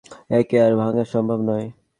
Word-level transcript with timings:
একে 0.31 0.57
আর 0.65 0.73
ভাঙা 0.75 1.03
সম্ভব 1.13 1.39
নয়। 1.41 1.67